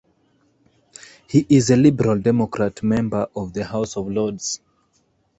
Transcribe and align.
He 1.29 1.45
is 1.47 1.69
a 1.69 1.75
Liberal 1.77 2.17
Democrat 2.19 2.81
member 2.81 3.27
of 3.35 3.53
the 3.53 3.63
House 3.63 3.95
of 3.95 4.07
Lords. 4.09 4.59